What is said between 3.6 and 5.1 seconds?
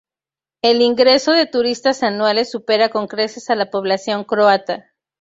población croata.